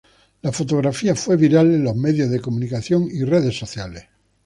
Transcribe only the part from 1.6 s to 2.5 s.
en los medios de